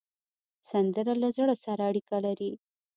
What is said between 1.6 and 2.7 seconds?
سره اړیکه لري